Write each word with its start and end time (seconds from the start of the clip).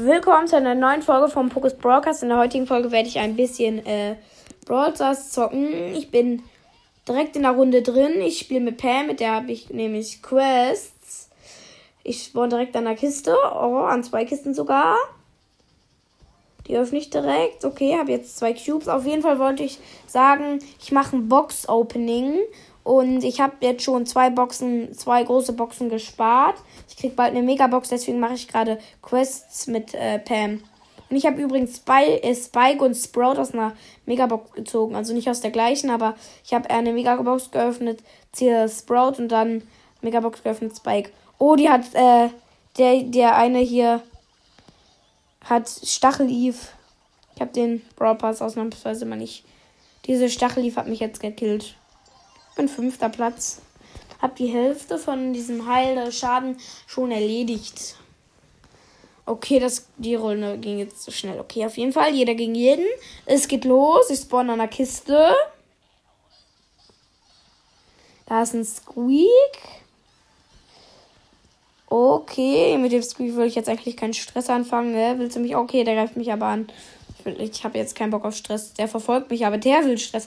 Willkommen 0.00 0.46
zu 0.46 0.54
einer 0.54 0.76
neuen 0.76 1.02
Folge 1.02 1.28
vom 1.28 1.48
Pokus 1.48 1.74
Broadcast. 1.74 2.22
In 2.22 2.28
der 2.28 2.38
heutigen 2.38 2.68
Folge 2.68 2.92
werde 2.92 3.08
ich 3.08 3.18
ein 3.18 3.34
bisschen 3.34 3.84
äh, 3.84 4.14
Brawl 4.64 4.94
Stars 4.94 5.32
zocken. 5.32 5.92
Ich 5.92 6.12
bin 6.12 6.44
direkt 7.08 7.34
in 7.34 7.42
der 7.42 7.50
Runde 7.50 7.82
drin. 7.82 8.20
Ich 8.20 8.38
spiele 8.38 8.60
mit 8.60 8.76
Pam, 8.76 9.08
mit 9.08 9.18
der 9.18 9.32
habe 9.32 9.50
ich 9.50 9.70
nämlich 9.70 10.22
Quests. 10.22 11.30
Ich 12.04 12.22
spawn 12.22 12.48
direkt 12.48 12.76
an 12.76 12.84
der 12.84 12.94
Kiste. 12.94 13.36
Oh, 13.52 13.78
an 13.78 14.04
zwei 14.04 14.24
Kisten 14.24 14.54
sogar. 14.54 14.94
Die 16.68 16.76
öffne 16.76 16.98
ich 16.98 17.10
direkt. 17.10 17.64
Okay, 17.64 17.98
habe 17.98 18.12
jetzt 18.12 18.38
zwei 18.38 18.52
Cubes. 18.52 18.86
Auf 18.86 19.04
jeden 19.04 19.22
Fall 19.22 19.40
wollte 19.40 19.64
ich 19.64 19.80
sagen, 20.06 20.60
ich 20.80 20.92
mache 20.92 21.16
ein 21.16 21.28
Box-Opening. 21.28 22.38
Und 22.88 23.22
ich 23.22 23.38
habe 23.38 23.52
jetzt 23.60 23.82
schon 23.82 24.06
zwei 24.06 24.30
Boxen, 24.30 24.94
zwei 24.94 25.22
große 25.22 25.52
Boxen 25.52 25.90
gespart. 25.90 26.54
Ich 26.88 26.96
krieg 26.96 27.14
bald 27.16 27.32
eine 27.32 27.42
Megabox, 27.42 27.90
deswegen 27.90 28.18
mache 28.18 28.32
ich 28.32 28.48
gerade 28.48 28.78
Quests 29.02 29.66
mit 29.66 29.92
äh, 29.92 30.18
Pam. 30.18 30.62
Und 31.10 31.16
ich 31.16 31.26
habe 31.26 31.38
übrigens 31.38 31.76
Spy, 31.76 32.18
äh, 32.22 32.34
Spike 32.34 32.82
und 32.82 32.94
Sprout 32.94 33.38
aus 33.38 33.52
einer 33.52 33.76
Megabox 34.06 34.52
gezogen. 34.52 34.96
Also 34.96 35.12
nicht 35.12 35.28
aus 35.28 35.42
der 35.42 35.50
gleichen, 35.50 35.90
aber 35.90 36.14
ich 36.42 36.54
habe 36.54 36.70
eine 36.70 36.94
Megabox 36.94 37.50
geöffnet, 37.50 38.02
ziehe 38.32 38.66
Sprout 38.70 39.18
und 39.18 39.28
dann 39.28 39.64
Megabox 40.00 40.42
geöffnet, 40.42 40.74
Spike. 40.74 41.10
Oh, 41.38 41.56
die 41.56 41.68
hat, 41.68 41.82
äh, 41.92 42.30
der, 42.78 43.02
der 43.02 43.36
eine 43.36 43.58
hier 43.58 44.02
hat 45.44 45.68
Stachel-Eve. 45.68 46.56
Ich 47.34 47.40
habe 47.42 47.52
den 47.52 47.82
Brawl 47.96 48.14
Pass 48.14 48.40
ausnahmsweise 48.40 49.04
mal 49.04 49.16
nicht. 49.16 49.44
Diese 50.06 50.30
Stachel-Eve 50.30 50.76
hat 50.76 50.88
mich 50.88 51.00
jetzt 51.00 51.20
gekillt. 51.20 51.74
Bin 52.58 52.68
fünfter 52.68 53.08
Platz. 53.08 53.60
Hab 54.20 54.34
die 54.34 54.48
Hälfte 54.48 54.98
von 54.98 55.32
diesem 55.32 55.68
Heilschaden 55.68 56.58
schon 56.88 57.12
erledigt. 57.12 57.94
Okay, 59.26 59.60
das, 59.60 59.86
die 59.96 60.16
Runde 60.16 60.58
ging 60.58 60.80
jetzt 60.80 61.04
so 61.04 61.12
schnell. 61.12 61.38
Okay, 61.38 61.64
auf 61.64 61.76
jeden 61.76 61.92
Fall. 61.92 62.12
Jeder 62.12 62.34
gegen 62.34 62.56
jeden. 62.56 62.84
Es 63.26 63.46
geht 63.46 63.64
los. 63.64 64.10
Ich 64.10 64.18
spawn 64.18 64.50
an 64.50 64.58
der 64.58 64.66
Kiste. 64.66 65.32
Da 68.26 68.42
ist 68.42 68.54
ein 68.54 68.64
Squeak. 68.64 69.28
Okay, 71.86 72.76
mit 72.76 72.90
dem 72.90 73.04
Squeak 73.04 73.36
will 73.36 73.46
ich 73.46 73.54
jetzt 73.54 73.68
eigentlich 73.68 73.96
keinen 73.96 74.14
Stress 74.14 74.50
anfangen. 74.50 74.90
Ne? 74.90 75.14
Willst 75.18 75.36
du 75.36 75.40
mich? 75.40 75.54
Okay, 75.54 75.84
der 75.84 75.94
greift 75.94 76.16
mich 76.16 76.32
aber 76.32 76.46
an. 76.46 76.66
Ich, 77.24 77.38
ich 77.38 77.64
habe 77.64 77.78
jetzt 77.78 77.94
keinen 77.94 78.10
Bock 78.10 78.24
auf 78.24 78.34
Stress. 78.34 78.74
Der 78.74 78.88
verfolgt 78.88 79.30
mich, 79.30 79.46
aber 79.46 79.58
der 79.58 79.84
will 79.84 79.96
Stress. 79.96 80.26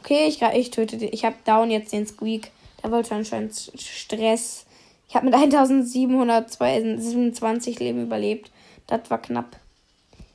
Okay, 0.00 0.26
ich, 0.26 0.42
ich 0.42 0.70
töte 0.70 0.96
den. 0.96 1.12
Ich 1.12 1.24
habe 1.24 1.36
down 1.44 1.70
jetzt 1.70 1.92
den 1.92 2.06
Squeak. 2.06 2.50
Der 2.82 2.90
wollte 2.90 3.14
anscheinend 3.14 3.72
Stress. 3.76 4.66
Ich 5.08 5.14
habe 5.14 5.26
mit 5.26 5.34
1727 5.54 7.78
Leben 7.78 8.02
überlebt. 8.02 8.50
Das 8.86 9.10
war 9.10 9.20
knapp. 9.20 9.56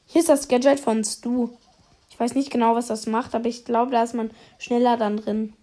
Hier 0.06 0.22
ist 0.22 0.30
das 0.30 0.48
Gadget 0.48 0.80
von 0.80 1.04
Stu. 1.04 1.50
Ich 2.10 2.20
weiß 2.20 2.36
nicht 2.36 2.52
genau, 2.52 2.76
was 2.76 2.88
das 2.88 3.08
macht, 3.08 3.36
aber 3.36 3.50
ich 3.50 3.66
glaube, 3.66 3.92
da 3.92 4.04
ist 4.04 4.14
man 4.14 4.32
schneller 4.58 4.96
dann 4.96 5.18
drin. 5.18 5.54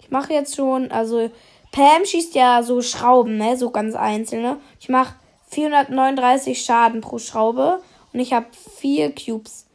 Ich 0.00 0.10
mache 0.10 0.32
jetzt 0.32 0.54
schon, 0.54 0.92
also 0.92 1.30
Pam 1.72 2.04
schießt 2.04 2.34
ja 2.34 2.62
so 2.62 2.82
Schrauben, 2.82 3.36
ne? 3.36 3.56
So 3.56 3.70
ganz 3.70 3.96
einzelne. 3.96 4.58
Ich 4.78 4.88
mache 4.88 5.14
439 5.48 6.62
Schaden 6.62 7.00
pro 7.00 7.18
Schraube 7.18 7.82
und 8.12 8.20
ich 8.20 8.32
habe 8.32 8.46
vier 8.76 9.12
Cubes. 9.12 9.66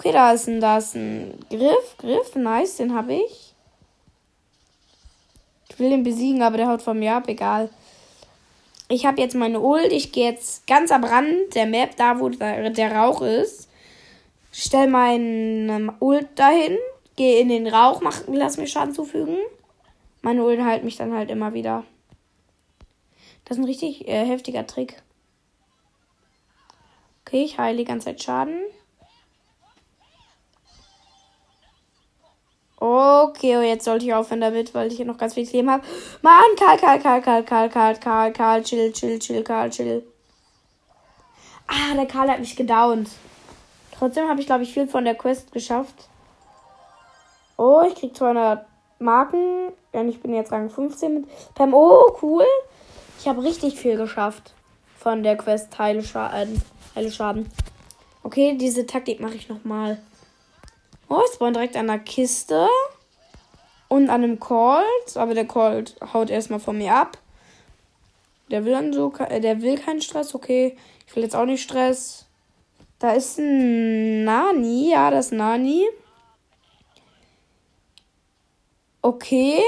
Okay, 0.00 0.12
da 0.12 0.32
ist 0.32 0.48
ein, 0.48 0.62
da 0.62 0.78
ist 0.78 0.96
ein 0.96 1.38
Griff. 1.50 1.96
Griff, 1.98 2.34
nice, 2.34 2.78
den 2.78 2.94
habe 2.94 3.16
ich. 3.16 3.54
Ich 5.68 5.78
will 5.78 5.90
den 5.90 6.04
besiegen, 6.04 6.40
aber 6.40 6.56
der 6.56 6.68
haut 6.68 6.80
von 6.80 6.98
mir 6.98 7.16
ab, 7.16 7.28
egal. 7.28 7.68
Ich 8.88 9.04
habe 9.04 9.20
jetzt 9.20 9.34
meine 9.34 9.60
Ult. 9.60 9.92
Ich 9.92 10.10
gehe 10.10 10.30
jetzt 10.30 10.66
ganz 10.66 10.90
am 10.90 11.04
Rand 11.04 11.54
der 11.54 11.66
Map, 11.66 11.96
da 11.96 12.18
wo 12.18 12.30
der, 12.30 12.96
Rauch 12.96 13.20
ist. 13.20 13.68
Stell 14.52 14.88
meinen 14.88 15.92
Ult 16.00 16.28
dahin. 16.34 16.78
Gehe 17.16 17.38
in 17.38 17.50
den 17.50 17.66
Rauch, 17.66 18.00
mach, 18.00 18.22
lass 18.26 18.56
mir 18.56 18.68
Schaden 18.68 18.94
zufügen. 18.94 19.36
Meine 20.22 20.42
Ulten 20.42 20.64
halten 20.64 20.86
mich 20.86 20.96
dann 20.96 21.12
halt 21.12 21.30
immer 21.30 21.52
wieder. 21.52 21.84
Das 23.44 23.58
ist 23.58 23.62
ein 23.62 23.68
richtig 23.68 24.08
äh, 24.08 24.24
heftiger 24.24 24.66
Trick. 24.66 25.02
Okay, 27.26 27.42
ich 27.44 27.58
heile 27.58 27.76
die 27.76 27.84
ganze 27.84 28.06
Zeit 28.06 28.22
Schaden. 28.22 28.62
Okay, 32.82 33.58
und 33.58 33.64
jetzt 33.64 33.84
sollte 33.84 34.06
ich 34.06 34.14
aufhören 34.14 34.40
damit, 34.40 34.74
weil 34.74 34.88
ich 34.88 34.96
hier 34.96 35.04
noch 35.04 35.18
ganz 35.18 35.34
viel 35.34 35.46
Leben 35.46 35.70
habe. 35.70 35.84
Mann, 36.22 36.56
Karl, 36.58 36.78
Karl, 36.78 36.98
Karl, 36.98 37.20
Karl, 37.20 37.44
Karl, 37.44 37.68
Karl, 37.68 37.98
Karl, 37.98 38.32
Karl, 38.32 38.62
chill, 38.62 38.90
chill, 38.90 39.18
chill, 39.18 39.42
Karl, 39.44 39.68
chill. 39.68 40.02
Ah, 41.66 41.94
der 41.94 42.06
Karl 42.06 42.30
hat 42.30 42.40
mich 42.40 42.56
gedownt. 42.56 43.10
Trotzdem 43.98 44.28
habe 44.28 44.40
ich, 44.40 44.46
glaube 44.46 44.62
ich, 44.62 44.72
viel 44.72 44.88
von 44.88 45.04
der 45.04 45.14
Quest 45.14 45.52
geschafft. 45.52 46.08
Oh, 47.58 47.82
ich 47.86 47.94
krieg 47.96 48.16
200 48.16 48.64
Marken. 48.98 49.72
Ja, 49.92 50.02
ich 50.02 50.22
bin 50.22 50.32
jetzt 50.32 50.50
Rang 50.50 50.70
15 50.70 51.14
mit 51.14 51.54
Pam. 51.54 51.74
Oh, 51.74 52.16
cool. 52.22 52.46
Ich 53.18 53.28
habe 53.28 53.42
richtig 53.42 53.78
viel 53.78 53.98
geschafft 53.98 54.54
von 54.98 55.22
der 55.22 55.36
Quest 55.36 55.78
Heile 55.78 56.02
Schaden. 56.02 56.62
Heile 56.96 57.12
Schaden. 57.12 57.50
Okay, 58.22 58.56
diese 58.56 58.86
Taktik 58.86 59.20
mache 59.20 59.34
ich 59.34 59.50
nochmal. 59.50 59.98
Oh, 61.10 61.20
ich 61.26 61.34
spawn 61.34 61.52
direkt 61.52 61.76
an 61.76 61.88
der 61.88 61.98
Kiste. 61.98 62.68
Und 63.88 64.08
an 64.08 64.22
einem 64.22 64.38
Colt. 64.38 65.16
Aber 65.16 65.34
der 65.34 65.46
Colt 65.46 65.96
haut 66.12 66.30
erstmal 66.30 66.60
von 66.60 66.78
mir 66.78 66.94
ab. 66.94 67.18
Der 68.50 68.64
will 68.64 68.72
dann 68.72 68.92
so. 68.92 69.10
Der 69.10 69.60
will 69.60 69.76
keinen 69.76 70.00
Stress. 70.00 70.34
Okay. 70.34 70.76
Ich 71.06 71.16
will 71.16 71.24
jetzt 71.24 71.34
auch 71.34 71.44
nicht 71.44 71.62
Stress. 71.62 72.26
Da 73.00 73.10
ist 73.10 73.38
ein 73.38 74.24
Nani. 74.24 74.90
Ja, 74.92 75.10
das 75.10 75.32
Nani. 75.32 75.88
Okay. 79.02 79.60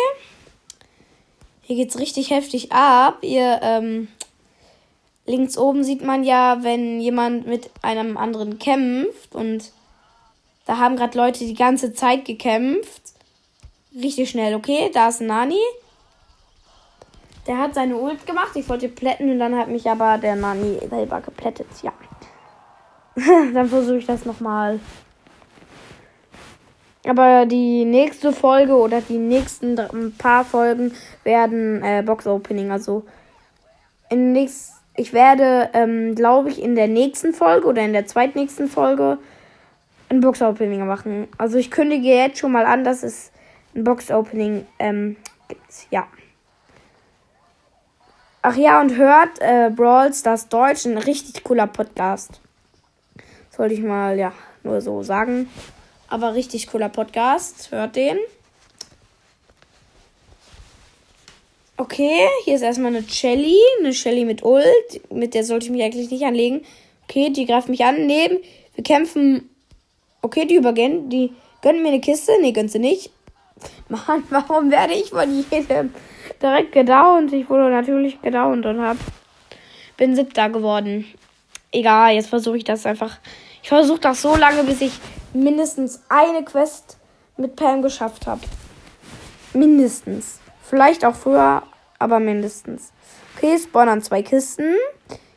Hier 1.63 1.77
geht's 1.77 1.99
richtig 1.99 2.31
heftig 2.31 2.71
ab. 2.71 3.19
Ihr, 3.23 3.59
ähm, 3.63 4.07
links 5.27 5.59
oben 5.59 5.83
sieht 5.83 6.03
man 6.03 6.23
ja, 6.23 6.63
wenn 6.63 7.01
jemand 7.01 7.49
mit 7.49 7.71
einem 7.83 8.17
anderen 8.17 8.61
kämpft. 8.61 9.35
Und 9.35 9.73
da 10.67 10.79
haben 10.79 10.97
gerade 10.97 11.19
Leute 11.19 11.41
die 11.41 11.55
ganze 11.55 11.93
Zeit 11.93 12.25
gekämpft. 12.25 13.03
Richtig 13.95 14.31
schnell, 14.31 14.55
okay? 14.55 14.91
Da 14.93 15.09
ist 15.09 15.21
Nani. 15.21 15.61
Der 17.47 17.59
hat 17.59 17.75
seine 17.75 17.97
Ult 17.97 18.27
gemacht. 18.27 18.53
Ich 18.55 18.69
wollte 18.69 18.89
plätten 18.89 19.31
und 19.31 19.39
dann 19.39 19.57
hat 19.57 19.69
mich 19.69 19.89
aber 19.91 20.19
der 20.19 20.37
Nani 20.37 20.79
selber 20.89 21.21
geplättet. 21.21 21.67
Ja. 21.83 21.93
dann 23.53 23.69
versuche 23.69 23.99
ich 23.99 24.07
das 24.07 24.25
nochmal. 24.25 24.79
Aber 27.05 27.47
die 27.47 27.85
nächste 27.85 28.33
Folge 28.33 28.75
oder 28.75 29.01
die 29.01 29.19
nächsten 29.19 29.77
paar 30.19 30.45
Folgen 30.45 30.95
werden 31.25 31.83
äh, 31.83 32.03
Box 32.07 32.29
Opening. 32.29 32.71
Also 32.71 33.05
in 34.09 34.33
nächst, 34.33 34.75
ich 34.97 35.13
werde, 35.13 35.71
ähm, 35.73 36.15
glaube 36.15 36.51
ich, 36.51 36.63
in 36.63 36.77
der 36.77 36.87
nächsten 36.87 37.35
Folge 37.35 37.67
oder 37.67 37.83
in 37.83 37.93
der 37.93 38.07
zweitnächsten 38.07 38.69
Folge 38.69 39.19
ein 40.13 40.21
Box 40.21 40.43
Opening 40.43 40.87
machen. 40.87 41.29
Also 41.39 41.57
ich 41.59 41.71
kündige 41.71 42.09
jetzt 42.09 42.39
schon 42.39 42.53
mal 42.53 42.67
an, 42.67 42.85
dass 42.85 43.03
es 43.03 43.33
ein 43.75 43.85
Box 43.85 44.11
Opening 44.11 44.67
ähm, 44.79 45.17
gibt. 45.49 45.87
Ja. 45.91 46.07
Ach 48.43 48.57
ja, 48.57 48.81
und 48.81 48.97
hört 48.97 49.41
äh, 49.41 49.71
Brawl 49.75 50.13
Stars 50.13 50.49
Deutsch, 50.49 50.85
ein 50.85 50.99
richtig 50.99 51.45
cooler 51.45 51.67
Podcast. 51.67 52.41
Sollte 53.51 53.75
ich 53.75 53.81
mal, 53.81 54.19
ja, 54.19 54.33
nur 54.63 54.81
so 54.81 55.03
sagen. 55.03 55.49
Aber 56.09 56.35
richtig 56.35 56.67
cooler 56.67 56.89
Podcast. 56.89 57.71
Hört 57.71 57.97
den. 57.97 58.19
Okay, 61.77 62.29
hier 62.45 62.57
ist 62.57 62.63
erstmal 62.63 62.95
eine 62.95 63.09
Shelly. 63.09 63.57
Eine 63.79 63.95
Shelly 63.95 64.25
mit 64.25 64.43
Ult. 64.43 65.11
Mit 65.11 65.35
der 65.35 65.45
sollte 65.45 65.67
ich 65.67 65.73
mich 65.73 65.83
eigentlich 65.83 66.11
nicht 66.11 66.25
anlegen. 66.25 66.65
Okay, 67.05 67.31
die 67.31 67.47
greift 67.47 67.69
mich 67.69 67.85
an. 67.85 68.07
Neben. 68.07 68.39
Wir 68.75 68.85
kämpfen. 68.85 69.49
Okay, 70.23 70.47
die 70.47 70.57
übergehen. 70.57 71.09
Die 71.11 71.33
gönnen 71.61 71.83
mir 71.83 71.89
eine 71.89 72.01
Kiste. 72.01 72.33
Nee, 72.41 72.53
gönnt 72.53 72.71
sie 72.71 72.79
nicht. 72.79 73.11
Mann, 73.89 74.25
warum 74.31 74.71
werde 74.71 74.95
ich 74.95 75.11
von 75.11 75.45
jedem 75.51 75.93
direkt 76.41 76.73
gedownt? 76.73 77.33
Ich 77.33 77.51
wurde 77.51 77.71
natürlich 77.71 78.21
gedownt 78.23 78.65
und 78.65 78.81
hab. 78.81 78.97
Bin 79.97 80.17
siebter 80.17 80.49
geworden. 80.49 81.05
Egal, 81.71 82.15
jetzt 82.15 82.29
versuche 82.29 82.57
ich 82.57 82.65
das 82.65 82.87
einfach. 82.87 83.19
Ich 83.63 83.69
versuche 83.69 84.01
das 84.01 84.23
so 84.23 84.37
lange, 84.37 84.65
bis 84.65 84.81
ich 84.81 84.93
mindestens 85.33 86.03
eine 86.09 86.45
Quest 86.45 86.99
mit 87.37 87.57
Pam 87.57 87.83
geschafft 87.83 88.27
habe. 88.27 88.41
Mindestens. 89.53 90.41
Vielleicht 90.63 91.05
auch 91.05 91.15
früher, 91.15 91.63
aber 91.99 92.21
mindestens. 92.21 92.93
Okay, 93.37 93.59
spawn 93.59 93.89
an 93.89 94.03
zwei 94.03 94.23
Kisten. 94.23 94.75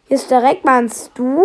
Hier 0.07 0.17
ist 0.17 0.29
direkt 0.29 0.65
mal 0.65 0.83
ein 0.83 0.89
Stu. 0.89 1.43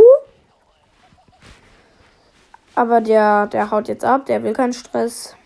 Aber 2.80 3.02
der, 3.02 3.46
der 3.48 3.70
haut 3.70 3.88
jetzt 3.88 4.06
ab, 4.06 4.24
der 4.24 4.42
will 4.42 4.54
keinen 4.54 4.72
Stress. 4.72 5.36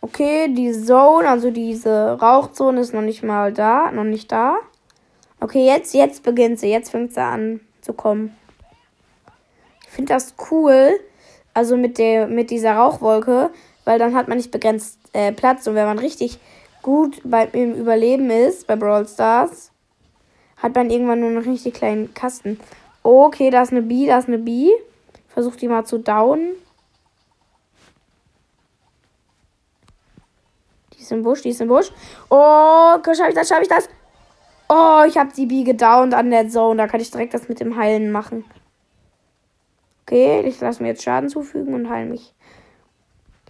Okay, 0.00 0.52
die 0.52 0.72
Zone, 0.72 1.28
also 1.28 1.52
diese 1.52 2.18
Rauchzone 2.20 2.80
ist 2.80 2.92
noch 2.92 3.02
nicht 3.02 3.22
mal 3.22 3.52
da, 3.52 3.92
noch 3.92 4.02
nicht 4.02 4.32
da. 4.32 4.56
Okay, 5.38 5.64
jetzt, 5.64 5.94
jetzt 5.94 6.24
beginnt 6.24 6.58
sie, 6.58 6.70
jetzt 6.70 6.90
fängt 6.90 7.14
sie 7.14 7.20
an 7.20 7.60
zu 7.82 7.92
kommen. 7.92 8.36
Ich 9.84 9.90
finde 9.90 10.14
das 10.14 10.34
cool, 10.50 10.98
also 11.54 11.76
mit, 11.76 11.98
der, 11.98 12.26
mit 12.26 12.50
dieser 12.50 12.74
Rauchwolke, 12.74 13.50
weil 13.84 14.00
dann 14.00 14.16
hat 14.16 14.26
man 14.26 14.38
nicht 14.38 14.50
begrenzt 14.50 14.98
äh, 15.12 15.30
Platz. 15.30 15.68
Und 15.68 15.76
wenn 15.76 15.86
man 15.86 16.00
richtig 16.00 16.40
gut 16.82 17.20
beim 17.22 17.52
Überleben 17.52 18.28
ist, 18.28 18.66
bei 18.66 18.74
Brawl 18.74 19.06
Stars, 19.06 19.70
hat 20.56 20.74
man 20.74 20.90
irgendwann 20.90 21.20
nur 21.20 21.30
noch 21.30 21.46
richtig 21.46 21.74
kleinen 21.74 22.12
Kasten. 22.12 22.58
Okay, 23.04 23.50
da 23.50 23.62
ist 23.62 23.70
eine 23.70 23.82
B, 23.82 24.08
da 24.08 24.18
ist 24.18 24.26
eine 24.26 24.38
B. 24.38 24.72
Versuch 25.34 25.56
die 25.56 25.66
mal 25.66 25.84
zu 25.84 25.98
down. 25.98 26.54
Die 30.92 31.00
ist 31.00 31.10
im 31.10 31.24
Busch, 31.24 31.42
die 31.42 31.48
ist 31.48 31.60
im 31.60 31.66
Busch. 31.66 31.90
Oh, 32.30 32.94
schaffe 33.04 33.30
ich 33.30 33.34
das, 33.34 33.48
schaffe 33.48 33.62
ich 33.62 33.68
das? 33.68 33.88
Oh, 34.68 35.02
ich 35.06 35.18
habe 35.18 35.32
die 35.36 35.46
B 35.46 35.64
gedownt 35.64 36.14
an 36.14 36.30
der 36.30 36.48
Zone. 36.48 36.78
Da 36.78 36.86
kann 36.86 37.00
ich 37.00 37.10
direkt 37.10 37.34
das 37.34 37.48
mit 37.48 37.58
dem 37.58 37.76
Heilen 37.76 38.12
machen. 38.12 38.44
Okay, 40.02 40.42
ich 40.42 40.60
lasse 40.60 40.80
mir 40.80 40.90
jetzt 40.90 41.02
Schaden 41.02 41.28
zufügen 41.28 41.74
und 41.74 41.90
heile 41.90 42.08
mich. 42.08 42.32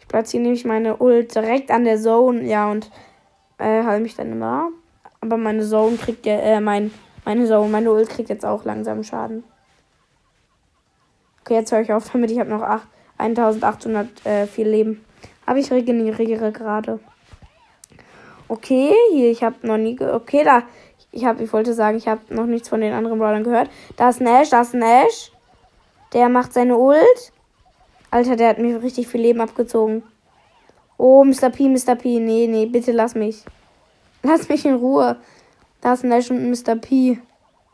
Ich 0.00 0.08
platziere 0.08 0.42
nämlich 0.42 0.64
meine 0.64 0.96
Ult 0.96 1.34
direkt 1.34 1.70
an 1.70 1.84
der 1.84 1.98
Zone. 1.98 2.44
Ja, 2.44 2.70
und 2.70 2.90
äh, 3.58 3.84
heile 3.84 4.00
mich 4.00 4.16
dann 4.16 4.32
immer. 4.32 4.70
Aber 5.20 5.36
meine 5.36 5.66
Zone 5.66 5.98
kriegt 5.98 6.24
ja, 6.24 6.34
äh, 6.34 6.60
mein, 6.62 6.92
meine 7.26 7.46
Zone, 7.46 7.68
meine 7.68 7.92
Ult 7.92 8.08
kriegt 8.08 8.30
jetzt 8.30 8.46
auch 8.46 8.64
langsam 8.64 9.02
Schaden. 9.02 9.44
Okay, 11.44 11.56
jetzt 11.56 11.72
höre 11.72 11.82
ich 11.82 11.92
auf 11.92 12.10
damit. 12.10 12.30
Ich 12.30 12.38
habe 12.38 12.48
noch 12.48 12.62
8, 12.62 12.88
1804 13.18 14.16
äh, 14.24 14.68
Leben. 14.68 15.04
Aber 15.44 15.58
ich 15.58 15.70
regeneriere 15.70 16.52
gerade. 16.52 17.00
Okay, 18.48 18.94
hier, 19.12 19.30
ich 19.30 19.44
habe 19.44 19.56
noch 19.66 19.76
nie. 19.76 20.00
Okay, 20.00 20.42
da 20.42 20.62
ich 21.12 21.26
habe, 21.26 21.44
ich 21.44 21.52
wollte 21.52 21.74
sagen, 21.74 21.98
ich 21.98 22.08
habe 22.08 22.22
noch 22.30 22.46
nichts 22.46 22.70
von 22.70 22.80
den 22.80 22.94
anderen 22.94 23.18
Brawlern 23.18 23.44
gehört. 23.44 23.68
Da 23.96 24.08
ist 24.08 24.22
Nash, 24.22 24.48
da 24.48 24.62
ist 24.62 24.72
Nash. 24.72 25.32
Der 26.14 26.30
macht 26.30 26.54
seine 26.54 26.78
Ult. 26.78 27.32
Alter, 28.10 28.36
der 28.36 28.48
hat 28.48 28.58
mir 28.58 28.82
richtig 28.82 29.06
viel 29.06 29.20
Leben 29.20 29.42
abgezogen. 29.42 30.02
Oh, 30.96 31.24
Mr. 31.24 31.50
P, 31.50 31.68
Mr. 31.68 31.94
P. 31.94 32.20
Nee, 32.20 32.46
nee, 32.46 32.64
bitte 32.64 32.92
lass 32.92 33.14
mich. 33.14 33.44
Lass 34.22 34.48
mich 34.48 34.64
in 34.64 34.76
Ruhe. 34.76 35.18
Da 35.82 35.92
ist 35.92 36.04
Nash 36.04 36.30
und 36.30 36.48
Mr. 36.48 36.76
P. 36.76 37.18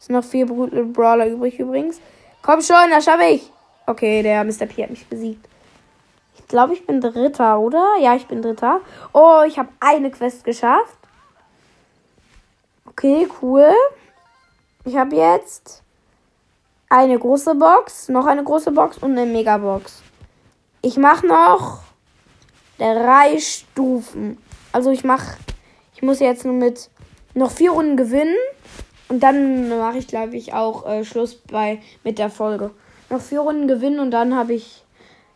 Es 0.01 0.07
sind 0.07 0.17
noch 0.17 0.25
vier 0.25 0.47
Brawler 0.47 1.29
übrig 1.29 1.59
übrigens. 1.61 2.01
Komm 2.43 2.61
schon, 2.63 2.91
das 2.91 3.05
schaffe 3.05 3.25
ich. 3.25 3.53
Okay, 3.91 4.23
der 4.23 4.45
Mr. 4.45 4.67
P 4.67 4.85
hat 4.85 4.91
mich 4.91 5.05
besiegt. 5.09 5.49
Ich 6.39 6.47
glaube, 6.47 6.75
ich 6.75 6.87
bin 6.87 7.01
Dritter, 7.01 7.59
oder? 7.59 7.97
Ja, 8.01 8.15
ich 8.15 8.29
bin 8.29 8.41
Dritter. 8.41 8.83
Oh, 9.13 9.43
ich 9.45 9.59
habe 9.59 9.69
eine 9.81 10.13
Quest 10.13 10.45
geschafft. 10.45 10.97
Okay, 12.87 13.27
cool. 13.43 13.73
Ich 14.85 14.97
habe 14.97 15.17
jetzt 15.17 15.83
eine 16.89 17.19
große 17.19 17.57
Box, 17.57 18.09
noch 18.09 18.27
eine 18.27 18.45
große 18.45 18.71
Box 18.71 18.99
und 18.99 19.19
eine 19.19 19.27
Megabox. 19.27 20.03
Ich 20.83 20.97
mache 20.97 21.27
noch 21.27 21.81
drei 22.79 23.41
Stufen. 23.41 24.39
Also 24.71 24.93
ich 24.93 25.03
mache, 25.03 25.37
ich 25.97 26.03
muss 26.03 26.21
jetzt 26.21 26.45
nur 26.45 26.55
mit 26.55 26.91
noch 27.35 27.51
vier 27.51 27.73
Runden 27.73 27.97
gewinnen 27.97 28.37
und 29.09 29.19
dann 29.19 29.69
mache 29.69 29.99
ich, 29.99 30.07
glaube 30.07 30.37
ich, 30.37 30.55
auch 30.55 30.87
äh, 30.87 31.05
Schluss 31.05 31.35
bei 31.35 31.83
mit 32.05 32.21
der 32.21 32.31
Folge. 32.31 32.71
Noch 33.11 33.21
vier 33.21 33.41
Runden 33.41 33.69
gewinnen 33.69 34.01
und 34.01 34.11
dann 34.13 34.35
habe 34.35 34.55
ich, 34.55 34.85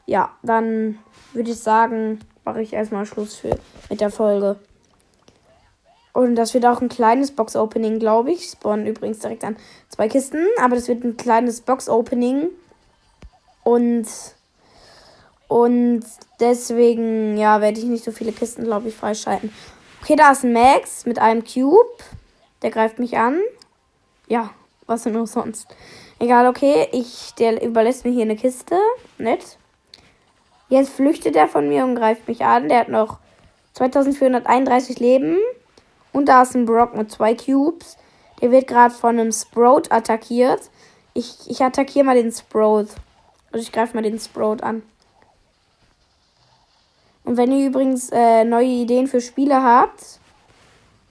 ja, 0.06 0.30
dann 0.42 0.98
würde 1.32 1.50
ich 1.50 1.58
sagen, 1.58 2.20
mache 2.44 2.62
ich 2.62 2.72
erstmal 2.72 3.04
Schluss 3.04 3.34
für, 3.34 3.58
mit 3.90 4.00
der 4.00 4.10
Folge. 4.10 4.56
Und 6.12 6.36
das 6.36 6.54
wird 6.54 6.64
auch 6.64 6.80
ein 6.80 6.88
kleines 6.88 7.32
Box-Opening, 7.32 7.98
glaube 7.98 8.30
ich. 8.30 8.44
Spawnen 8.48 8.86
übrigens 8.86 9.18
direkt 9.18 9.42
an 9.42 9.56
zwei 9.88 10.08
Kisten. 10.08 10.46
Aber 10.62 10.76
das 10.76 10.86
wird 10.86 11.02
ein 11.02 11.16
kleines 11.16 11.60
Box-Opening. 11.60 12.50
Und, 13.64 14.06
und 15.48 16.04
deswegen, 16.38 17.36
ja, 17.36 17.60
werde 17.60 17.80
ich 17.80 17.86
nicht 17.86 18.04
so 18.04 18.12
viele 18.12 18.30
Kisten, 18.30 18.62
glaube 18.62 18.88
ich, 18.88 18.94
freischalten. 18.94 19.52
Okay, 20.02 20.14
da 20.14 20.30
ist 20.30 20.44
ein 20.44 20.52
Max 20.52 21.04
mit 21.04 21.18
einem 21.18 21.42
Cube. 21.42 22.04
Der 22.62 22.70
greift 22.70 23.00
mich 23.00 23.18
an. 23.18 23.40
Ja, 24.28 24.50
was 24.86 25.02
denn 25.02 25.16
auch 25.16 25.26
sonst. 25.26 25.66
Egal, 26.24 26.46
okay. 26.46 26.88
Ich, 26.92 27.34
der 27.34 27.62
überlässt 27.62 28.06
mir 28.06 28.10
hier 28.10 28.22
eine 28.22 28.36
Kiste. 28.36 28.78
Nett. 29.18 29.58
Jetzt 30.70 30.94
flüchtet 30.94 31.36
er 31.36 31.48
von 31.48 31.68
mir 31.68 31.84
und 31.84 31.96
greift 31.96 32.26
mich 32.28 32.42
an. 32.42 32.70
Der 32.70 32.78
hat 32.78 32.88
noch 32.88 33.18
2431 33.74 35.00
Leben. 35.00 35.36
Und 36.14 36.30
da 36.30 36.40
ist 36.40 36.54
ein 36.54 36.64
Brock 36.64 36.96
mit 36.96 37.10
zwei 37.10 37.34
Cubes. 37.34 37.98
Der 38.40 38.50
wird 38.50 38.68
gerade 38.68 38.94
von 38.94 39.20
einem 39.20 39.32
Sprout 39.32 39.90
attackiert. 39.90 40.70
Ich, 41.12 41.40
ich 41.46 41.62
attackiere 41.62 42.06
mal 42.06 42.16
den 42.16 42.32
Sprout. 42.32 42.86
Also 43.52 43.62
ich 43.62 43.70
greife 43.70 43.94
mal 43.94 44.02
den 44.02 44.18
Sprout 44.18 44.62
an. 44.62 44.82
Und 47.24 47.36
wenn 47.36 47.52
ihr 47.52 47.66
übrigens 47.66 48.08
äh, 48.10 48.44
neue 48.44 48.64
Ideen 48.64 49.08
für 49.08 49.20
Spiele 49.20 49.62
habt, 49.62 50.20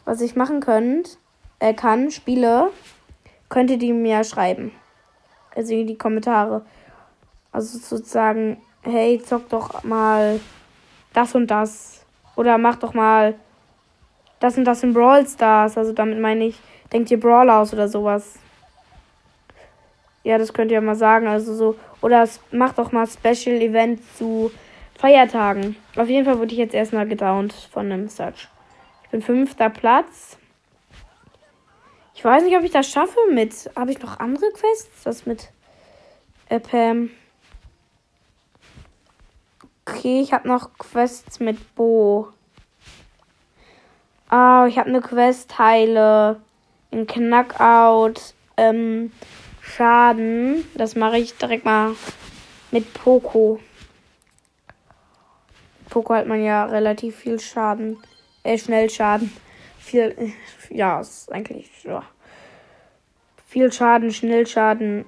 was 0.05 0.21
ich 0.21 0.35
machen 0.35 0.59
könnt, 0.59 1.19
äh, 1.59 1.75
kann, 1.75 2.09
Spiele, 2.09 2.71
könnt 3.49 3.69
ihr 3.69 3.77
die 3.77 3.93
mir 3.93 4.23
schreiben. 4.23 4.71
Also 5.55 5.73
in 5.73 5.87
die 5.87 5.97
Kommentare. 5.97 6.65
Also 7.51 7.77
sozusagen, 7.77 8.61
hey, 8.81 9.21
zock 9.23 9.49
doch 9.49 9.83
mal 9.83 10.39
das 11.13 11.35
und 11.35 11.47
das. 11.47 12.05
Oder 12.35 12.57
mach 12.57 12.77
doch 12.77 12.93
mal 12.93 13.35
das 14.39 14.57
und 14.57 14.65
das 14.65 14.83
in 14.83 14.93
Brawl 14.93 15.27
Stars. 15.27 15.77
Also 15.77 15.93
damit 15.93 16.19
meine 16.19 16.45
ich, 16.45 16.59
denkt 16.91 17.11
ihr 17.11 17.19
Brawl 17.19 17.49
aus 17.49 17.73
oder 17.73 17.87
sowas. 17.87 18.39
Ja, 20.23 20.37
das 20.37 20.53
könnt 20.53 20.71
ihr 20.71 20.81
mal 20.81 20.95
sagen. 20.95 21.27
Also 21.27 21.53
so. 21.53 21.75
Oder 22.01 22.27
macht 22.51 22.77
doch 22.79 22.91
mal 22.91 23.07
Special 23.07 23.61
Event 23.61 24.01
zu 24.17 24.51
Feiertagen. 24.97 25.75
Auf 25.95 26.07
jeden 26.07 26.25
Fall 26.25 26.39
wurde 26.39 26.53
ich 26.53 26.57
jetzt 26.57 26.73
erstmal 26.73 27.07
gedownt 27.07 27.53
von 27.53 27.91
einem 27.91 28.07
Search. 28.07 28.47
Ich 29.03 29.09
bin 29.09 29.21
fünfter 29.21 29.69
Platz. 29.69 30.37
Ich 32.15 32.23
weiß 32.23 32.43
nicht, 32.43 32.55
ob 32.55 32.63
ich 32.63 32.71
das 32.71 32.89
schaffe 32.89 33.19
mit. 33.31 33.69
Habe 33.75 33.91
ich 33.91 33.99
noch 33.99 34.19
andere 34.19 34.51
Quests? 34.51 35.05
Was 35.05 35.25
mit 35.25 35.51
äh, 36.49 36.59
Pam? 36.59 37.09
Okay, 39.85 40.21
ich 40.21 40.31
habe 40.31 40.47
noch 40.47 40.77
Quests 40.77 41.39
mit 41.39 41.75
Bo. 41.75 42.29
Oh, 44.31 44.65
ich 44.67 44.77
habe 44.77 44.89
eine 44.89 45.01
Quest, 45.01 45.57
heile 45.59 46.41
in 46.91 47.05
Knackout 47.07 48.33
ähm, 48.57 49.11
Schaden. 49.61 50.65
Das 50.75 50.95
mache 50.95 51.17
ich 51.17 51.37
direkt 51.37 51.65
mal 51.65 51.95
mit 52.71 52.93
Poco. 52.93 53.59
Poco 55.89 56.13
hat 56.13 56.27
man 56.27 56.43
ja 56.43 56.65
relativ 56.65 57.17
viel 57.17 57.39
Schaden. 57.39 57.97
Äh, 58.43 58.57
schnell 58.57 58.89
Schaden. 58.89 59.31
Viel, 59.83 60.33
ja, 60.69 61.01
ist 61.01 61.31
eigentlich, 61.31 61.69
ja. 61.83 62.03
Viel 63.47 63.71
Schaden, 63.71 64.11
schnell 64.11 64.47
Schaden. 64.47 65.05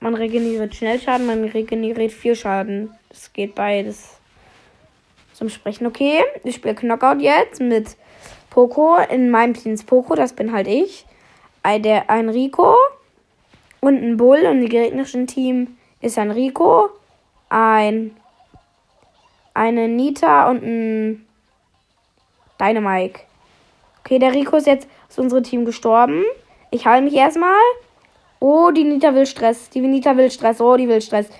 Man 0.00 0.14
regeneriert 0.14 0.74
schnell 0.74 0.98
Schaden, 0.98 1.26
man 1.26 1.44
regeneriert 1.44 2.12
viel 2.12 2.34
Schaden. 2.34 2.90
Das 3.10 3.32
geht 3.32 3.54
beides 3.54 4.16
zum 5.34 5.48
Sprechen. 5.48 5.86
Okay, 5.86 6.24
ich 6.42 6.56
spiele 6.56 6.74
Knockout 6.74 7.20
jetzt 7.20 7.60
mit 7.60 7.96
Poco. 8.50 8.96
In 8.96 9.30
meinem 9.30 9.54
Team 9.54 9.74
ist 9.74 9.86
Poco, 9.86 10.14
das 10.14 10.32
bin 10.32 10.52
halt 10.52 10.66
ich. 10.66 11.06
Ein 11.62 12.28
Rico 12.30 12.74
und 13.80 14.02
ein 14.02 14.16
Bull. 14.16 14.46
Und 14.46 14.62
im 14.62 14.68
gegnerischen 14.68 15.26
Team 15.26 15.76
ist 16.00 16.18
ein 16.18 16.30
Rico, 16.30 16.88
ein 17.48 18.16
eine 19.54 19.86
Nita 19.86 20.50
und 20.50 20.62
ein 20.62 21.26
Dynamike. 22.60 23.20
Okay, 24.04 24.18
der 24.18 24.34
Rico 24.34 24.56
ist 24.56 24.66
jetzt 24.66 24.86
aus 25.08 25.18
unserem 25.18 25.44
Team 25.44 25.64
gestorben. 25.64 26.24
Ich 26.70 26.86
heile 26.86 27.02
mich 27.02 27.14
erstmal. 27.14 27.56
Oh, 28.38 28.70
die 28.70 28.84
Nita 28.84 29.14
will 29.14 29.24
Stress. 29.24 29.70
Die 29.70 29.80
Nita 29.80 30.14
will 30.18 30.30
Stress. 30.30 30.60
Oh, 30.60 30.76
die 30.76 30.86
will 30.88 31.00
Stress. 31.00 31.30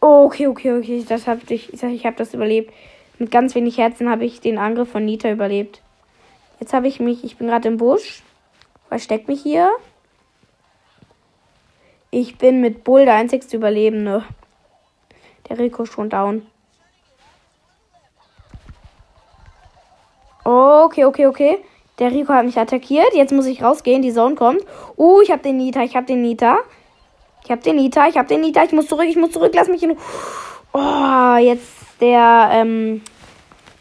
Oh, 0.00 0.24
okay, 0.24 0.48
okay, 0.48 0.72
okay. 0.72 1.04
Das 1.08 1.28
hab 1.28 1.48
ich, 1.48 1.72
ich, 1.72 1.82
ich 1.82 2.06
habe 2.06 2.16
das 2.16 2.34
überlebt. 2.34 2.72
Mit 3.18 3.30
ganz 3.30 3.54
wenig 3.54 3.78
Herzen 3.78 4.10
habe 4.10 4.24
ich 4.24 4.40
den 4.40 4.58
Angriff 4.58 4.90
von 4.90 5.04
Nita 5.04 5.30
überlebt. 5.30 5.80
Jetzt 6.58 6.72
habe 6.72 6.88
ich 6.88 6.98
mich, 6.98 7.22
ich 7.22 7.36
bin 7.36 7.46
gerade 7.46 7.68
im 7.68 7.76
Busch. 7.76 8.24
Versteck 8.88 9.28
mich 9.28 9.40
hier. 9.40 9.70
Ich 12.10 12.36
bin 12.36 12.60
mit 12.60 12.82
Bull 12.82 13.04
der 13.04 13.14
einzigste 13.14 13.56
Überlebende. 13.56 14.24
Der 15.48 15.58
Rico 15.60 15.84
ist 15.84 15.92
schon 15.92 16.10
down. 16.10 16.46
Okay, 20.86 21.04
okay, 21.04 21.26
okay. 21.26 21.58
Der 21.98 22.12
Rico 22.12 22.32
hat 22.32 22.44
mich 22.46 22.58
attackiert. 22.58 23.12
Jetzt 23.12 23.32
muss 23.32 23.46
ich 23.46 23.60
rausgehen. 23.60 24.02
Die 24.02 24.12
Zone 24.12 24.36
kommt. 24.36 24.60
Uh, 24.96 25.20
ich 25.20 25.32
habe 25.32 25.42
den 25.42 25.56
Nita. 25.56 25.82
Ich 25.82 25.96
habe 25.96 26.06
den 26.06 26.22
Nita. 26.22 26.58
Ich 27.42 27.50
habe 27.50 27.60
den 27.60 27.74
Nita. 27.74 28.06
Ich 28.06 28.16
habe 28.16 28.28
den 28.28 28.42
Nita. 28.42 28.62
Ich 28.62 28.72
muss 28.72 28.86
zurück. 28.86 29.06
Ich 29.08 29.16
muss 29.16 29.32
zurück. 29.32 29.52
Lass 29.52 29.66
mich 29.66 29.82
in. 29.82 29.96
Oh, 30.72 31.36
jetzt 31.38 31.72
der, 32.00 32.50
ähm, 32.52 33.02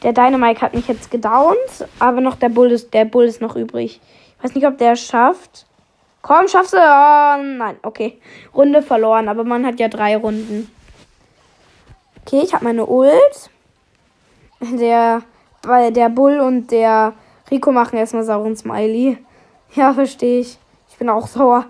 der 0.02 0.14
Dynamite 0.14 0.62
hat 0.62 0.74
mich 0.74 0.88
jetzt 0.88 1.12
gedownt, 1.12 1.86
aber 2.00 2.22
noch 2.22 2.36
der 2.36 2.50
Bull 2.50 2.72
ist, 2.72 2.94
der 2.94 3.06
Bull 3.06 3.26
ist 3.26 3.42
noch 3.42 3.56
übrig. 3.56 4.00
Ich 4.38 4.44
weiß 4.44 4.56
nicht, 4.56 4.66
ob 4.66 4.78
der 4.78 4.94
es 4.94 5.06
schafft. 5.06 5.68
Komm, 6.22 6.48
schaffst 6.48 6.74
du. 6.74 6.78
Oh, 6.78 7.44
nein, 7.44 7.78
okay. 7.84 8.18
Runde 8.56 8.82
verloren, 8.82 9.30
aber 9.30 9.44
man 9.44 9.66
hat 9.66 9.80
ja 9.80 9.90
drei 9.90 10.18
Runden. 10.18 10.72
Okay, 12.22 12.42
ich 12.44 12.54
habe 12.54 12.66
meine 12.66 12.86
Ult. 12.86 13.50
Der, 14.62 15.22
weil 15.68 15.92
der 15.92 16.10
Bull 16.10 16.40
und 16.40 16.72
der 16.72 17.14
Rico 17.52 17.72
machen 17.72 17.98
erstmal 17.98 18.24
sauren 18.24 18.56
Smiley. 18.56 19.18
Ja, 19.74 19.94
verstehe 19.94 20.40
ich. 20.40 20.58
Ich 20.90 20.98
bin 20.98 21.10
auch 21.10 21.28
sauer. 21.28 21.66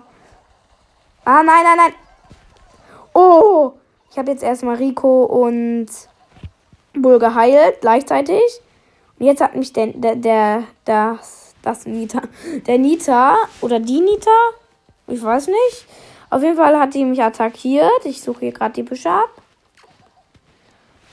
Ah, 1.24 1.42
nein, 1.42 1.64
nein, 1.64 1.76
nein. 1.76 1.92
Oh, 3.14 3.72
ich 4.08 4.16
habe 4.16 4.30
jetzt 4.30 4.44
erstmal 4.44 4.76
Rico 4.76 5.24
und 5.24 5.88
Bull 6.92 7.18
geheilt 7.18 7.80
gleichzeitig. 7.80 8.42
Und 9.18 9.26
jetzt 9.26 9.40
hat 9.40 9.56
mich 9.56 9.72
der, 9.72 9.88
der, 9.88 10.14
der, 10.14 10.64
das, 10.84 11.54
das 11.62 11.86
Nita, 11.86 12.22
der 12.66 12.78
Nita 12.78 13.36
oder 13.60 13.80
die 13.80 14.00
Nita, 14.00 14.30
ich 15.08 15.22
weiß 15.22 15.48
nicht. 15.48 15.86
Auf 16.30 16.42
jeden 16.42 16.56
Fall 16.56 16.78
hat 16.78 16.94
die 16.94 17.04
mich 17.04 17.22
attackiert. 17.22 18.04
Ich 18.04 18.20
suche 18.22 18.40
hier 18.40 18.52
gerade 18.52 18.74
die 18.74 18.82
Büsche 18.82 19.10
ab. 19.10 19.30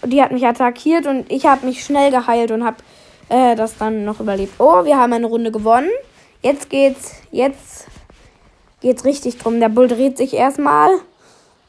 Und 0.03 0.11
die 0.11 0.21
hat 0.21 0.31
mich 0.31 0.45
attackiert 0.45 1.07
und 1.07 1.31
ich 1.31 1.45
habe 1.45 1.65
mich 1.65 1.83
schnell 1.83 2.11
geheilt 2.11 2.51
und 2.51 2.63
habe 2.63 2.77
äh, 3.29 3.55
das 3.55 3.77
dann 3.77 4.05
noch 4.05 4.19
überlebt. 4.19 4.53
Oh, 4.59 4.85
wir 4.85 4.97
haben 4.97 5.13
eine 5.13 5.25
Runde 5.25 5.51
gewonnen. 5.51 5.89
Jetzt 6.41 6.69
geht's, 6.69 7.15
jetzt 7.31 7.87
geht's 8.81 9.05
richtig 9.05 9.37
drum. 9.37 9.59
Der 9.59 9.69
Bull 9.69 9.87
dreht 9.87 10.17
sich 10.17 10.33
erstmal 10.33 10.89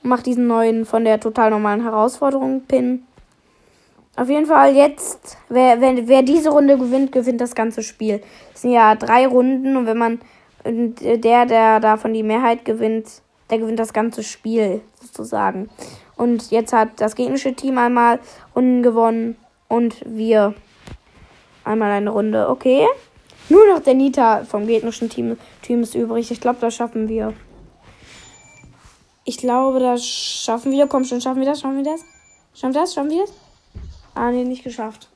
macht 0.05 0.27
diesen 0.27 0.47
neuen 0.47 0.85
von 0.85 1.05
der 1.05 1.19
total 1.19 1.51
normalen 1.51 1.83
Herausforderung 1.83 2.63
Pin. 2.69 3.07
Auf 4.17 4.29
jeden 4.29 4.47
Fall 4.47 4.77
jetzt, 4.77 5.39
wer, 5.49 5.81
wer, 5.81 6.07
wer 6.07 6.23
diese 6.23 6.51
Runde 6.51 6.79
gewinnt, 6.79 7.11
gewinnt 7.11 7.41
das 7.41 7.55
ganze 7.55 7.83
Spiel. 7.83 8.23
Es 8.55 8.63
sind 8.63 8.73
ja 8.73 8.95
drei 8.95 9.27
Runden 9.27 9.77
und 9.77 9.87
wenn 9.87 9.99
man 9.99 10.21
der, 10.65 11.47
der 11.47 11.81
davon 11.81 12.13
die 12.13 12.23
Mehrheit 12.23 12.65
gewinnt, 12.65 13.23
der 13.51 13.59
gewinnt 13.59 13.79
das 13.79 13.93
ganze 13.93 14.23
Spiel 14.23 14.83
sozusagen. 15.01 15.69
Und 16.17 16.51
jetzt 16.51 16.73
hat 16.73 17.01
das 17.01 17.15
gegnerische 17.15 17.55
Team 17.55 17.79
einmal 17.79 18.21
Runden 18.55 18.83
gewonnen 18.83 19.37
und 19.69 19.97
wir 20.07 20.55
einmal 21.65 21.91
eine 21.91 22.11
Runde. 22.11 22.49
Okay. 22.49 22.87
Nur 23.49 23.67
noch 23.67 23.81
der 23.81 23.95
Nita 23.95 24.45
vom 24.45 24.67
gegnerischen 24.67 25.11
Team, 25.11 25.37
Team 25.63 25.83
ist 25.83 25.95
übrig. 25.95 26.31
Ich 26.31 26.41
glaube, 26.41 26.59
das 26.61 26.75
schaffen 26.75 27.09
wir. 27.09 27.35
Ich 29.25 29.39
glaube, 29.39 29.81
das 29.81 30.05
schaffen 30.05 30.73
wir. 30.73 30.87
Komm 30.87 31.05
schon, 31.05 31.21
schaffen 31.21 31.41
wir 31.41 31.49
das? 31.49 31.61
Schaffen 31.61 31.77
wir 31.77 31.85
das? 31.85 32.05
Schaffen 32.55 32.75
wir 32.75 32.81
das? 32.81 32.95
Schaffen 32.95 33.11
wir 33.11 33.21
das? 33.23 33.33
Ah, 34.15 34.31
nee, 34.31 34.45
nicht 34.45 34.65
geschafft. 34.65 35.09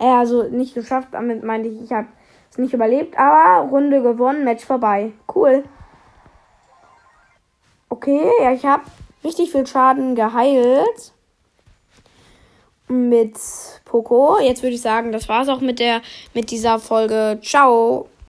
Ja, 0.00 0.20
also 0.20 0.44
nicht 0.44 0.74
geschafft, 0.74 1.08
damit 1.12 1.42
meinte 1.42 1.68
ich, 1.68 1.82
ich 1.82 1.92
habe 1.92 2.06
es 2.50 2.58
nicht 2.58 2.72
überlebt, 2.72 3.18
aber 3.18 3.68
Runde 3.68 4.02
gewonnen, 4.02 4.44
Match 4.44 4.64
vorbei. 4.64 5.12
Cool. 5.34 5.64
Okay, 7.88 8.30
ja, 8.40 8.52
ich 8.52 8.64
habe 8.64 8.82
richtig 9.24 9.52
viel 9.52 9.66
Schaden 9.66 10.14
geheilt 10.14 11.12
mit 12.88 13.38
Poco. 13.84 14.38
Jetzt 14.40 14.62
würde 14.62 14.74
ich 14.74 14.82
sagen, 14.82 15.12
das 15.12 15.28
war's 15.28 15.48
auch 15.48 15.60
mit 15.60 15.78
der 15.78 16.02
mit 16.34 16.50
dieser 16.50 16.78
Folge. 16.78 17.38
Ciao. 17.42 18.10